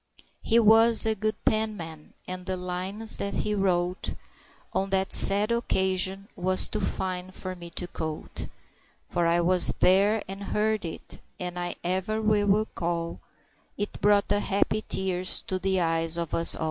He 0.41 0.57
was 0.57 1.05
a 1.05 1.13
good 1.13 1.35
penman, 1.45 2.15
and 2.27 2.47
the 2.47 2.57
lines 2.57 3.17
that 3.17 3.35
he 3.35 3.53
wrote 3.53 4.15
On 4.73 4.89
that 4.89 5.13
sad 5.13 5.51
occasion 5.51 6.27
was 6.35 6.67
too 6.67 6.79
fine 6.79 7.29
for 7.29 7.55
me 7.55 7.69
to 7.69 7.85
quote, 7.87 8.47
For 9.05 9.27
I 9.27 9.41
was 9.41 9.75
there 9.79 10.23
and 10.27 10.45
heard 10.45 10.85
it, 10.85 11.19
and 11.39 11.59
I 11.59 11.75
ever 11.83 12.19
will 12.19 12.47
recall 12.47 13.19
It 13.77 14.01
brought 14.01 14.27
the 14.27 14.39
happy 14.39 14.81
tears 14.89 15.43
to 15.43 15.59
the 15.59 15.79
eyes 15.79 16.17
of 16.17 16.33
us 16.33 16.55
all. 16.55 16.59